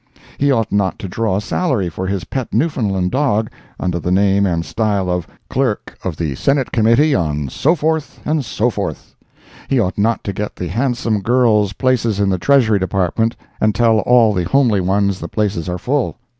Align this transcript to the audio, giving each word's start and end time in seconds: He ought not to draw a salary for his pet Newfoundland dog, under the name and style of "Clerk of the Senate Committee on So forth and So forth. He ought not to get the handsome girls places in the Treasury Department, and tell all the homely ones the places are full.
He 0.39 0.51
ought 0.51 0.71
not 0.71 0.97
to 0.97 1.07
draw 1.07 1.37
a 1.37 1.41
salary 1.41 1.87
for 1.87 2.07
his 2.07 2.23
pet 2.23 2.51
Newfoundland 2.51 3.11
dog, 3.11 3.51
under 3.79 3.99
the 3.99 4.09
name 4.09 4.47
and 4.47 4.65
style 4.65 5.11
of 5.11 5.27
"Clerk 5.47 5.95
of 6.03 6.17
the 6.17 6.33
Senate 6.33 6.71
Committee 6.71 7.13
on 7.13 7.49
So 7.49 7.75
forth 7.75 8.19
and 8.25 8.43
So 8.43 8.71
forth. 8.71 9.13
He 9.67 9.79
ought 9.79 9.99
not 9.99 10.23
to 10.23 10.33
get 10.33 10.55
the 10.55 10.69
handsome 10.69 11.21
girls 11.21 11.73
places 11.73 12.19
in 12.19 12.29
the 12.29 12.39
Treasury 12.39 12.79
Department, 12.79 13.35
and 13.61 13.75
tell 13.75 13.99
all 13.99 14.33
the 14.33 14.45
homely 14.45 14.81
ones 14.81 15.19
the 15.19 15.27
places 15.29 15.69
are 15.69 15.77
full. 15.77 16.15